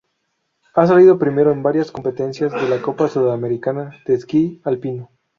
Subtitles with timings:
[0.73, 5.11] Ha salido primero en varias competencias de la copa sudamericana de esquí alpino.